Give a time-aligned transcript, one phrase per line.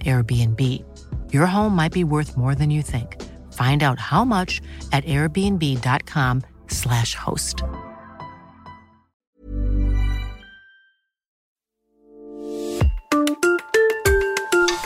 [0.00, 0.82] Airbnb.
[1.32, 3.20] Your home might be worth more than you think.
[3.52, 4.62] Find out how much
[4.92, 7.64] at airbnb.com/slash host.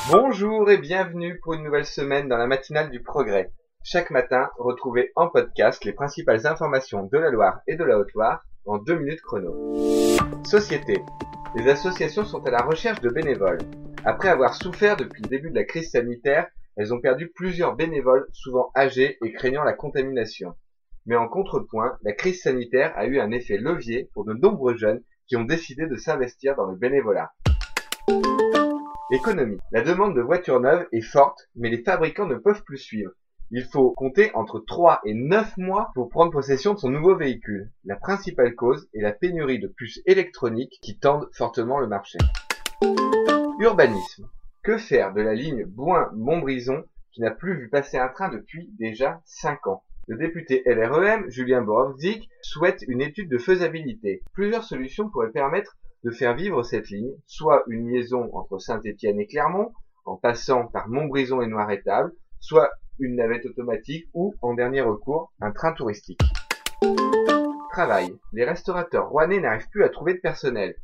[0.08, 3.50] Bonjour et bienvenue pour une nouvelle semaine dans la matinale du progrès.
[3.82, 8.44] Chaque matin, retrouvez en podcast les principales informations de la Loire et de la Haute-Loire
[8.66, 10.16] en deux minutes chrono.
[10.44, 11.02] Société.
[11.56, 13.58] Les associations sont à la recherche de bénévoles.
[14.08, 16.46] Après avoir souffert depuis le début de la crise sanitaire,
[16.76, 20.54] elles ont perdu plusieurs bénévoles, souvent âgés et craignant la contamination.
[21.06, 25.02] Mais en contrepoint, la crise sanitaire a eu un effet levier pour de nombreux jeunes
[25.26, 27.32] qui ont décidé de s'investir dans le bénévolat.
[29.10, 29.58] Économie.
[29.72, 33.10] La demande de voitures neuves est forte, mais les fabricants ne peuvent plus suivre.
[33.50, 37.72] Il faut compter entre 3 et 9 mois pour prendre possession de son nouveau véhicule.
[37.84, 42.18] La principale cause est la pénurie de puces électroniques qui tendent fortement le marché.
[43.58, 44.28] Urbanisme.
[44.62, 49.22] Que faire de la ligne Bouin-Montbrison qui n'a plus vu passer un train depuis déjà
[49.24, 49.82] 5 ans?
[50.08, 54.22] Le député LREM, Julien Borowczyk, souhaite une étude de faisabilité.
[54.34, 59.26] Plusieurs solutions pourraient permettre de faire vivre cette ligne, soit une liaison entre Saint-Étienne et
[59.26, 59.72] Clermont,
[60.04, 65.50] en passant par Montbrison et Noiretable, soit une navette automatique ou, en dernier recours, un
[65.50, 66.20] train touristique.
[67.72, 68.14] Travail.
[68.34, 70.76] Les restaurateurs rouennais n'arrivent plus à trouver de personnel.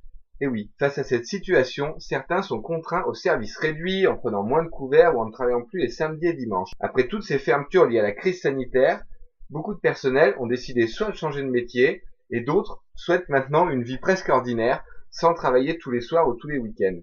[0.43, 4.65] Et oui, face à cette situation, certains sont contraints au service réduit en prenant moins
[4.65, 6.73] de couverts ou en ne travaillant plus les samedis et dimanches.
[6.81, 9.05] Après toutes ces fermetures liées à la crise sanitaire,
[9.51, 13.85] beaucoup de personnels ont décidé soit de changer de métier et d'autres souhaitent maintenant une
[13.85, 14.83] vie presque ordinaire
[15.13, 17.03] sans travailler tous les soirs ou tous les week-ends.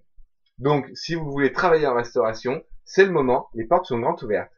[0.57, 4.51] Donc, si vous voulez travailler en restauration, c'est le moment, les portes sont grandes ouvertes.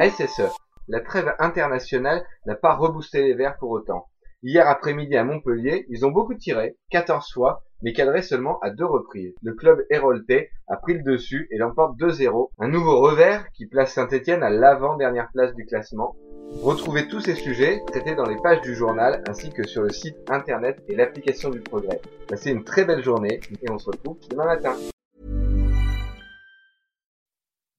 [0.00, 0.52] SSE.
[0.86, 4.06] La trêve internationale n'a pas reboosté les Verts pour autant.
[4.44, 8.84] Hier après-midi à Montpellier, ils ont beaucoup tiré, 14 fois, mais cadré seulement à deux
[8.84, 9.34] reprises.
[9.42, 12.50] Le club héroltais a pris le dessus et l'emporte 2-0.
[12.60, 16.14] Un nouveau revers qui place Saint-Etienne à l'avant-dernière place du classement.
[16.62, 20.14] Retrouvez tous ces sujets traités dans les pages du journal ainsi que sur le site
[20.30, 22.00] internet et l'application du progrès.
[22.28, 24.76] Passez une très belle journée et on se retrouve demain matin.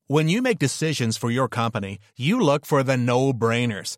[0.10, 3.98] When you make decisions for your company, you look for the no-brainers.